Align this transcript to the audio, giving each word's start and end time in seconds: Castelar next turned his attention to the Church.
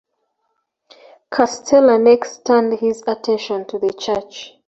Castelar 1.31 2.01
next 2.01 2.43
turned 2.43 2.79
his 2.79 3.03
attention 3.05 3.65
to 3.65 3.77
the 3.77 3.93
Church. 3.93 4.55